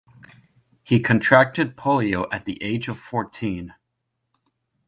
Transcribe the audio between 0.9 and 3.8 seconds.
contracted polio at the age of fourteen.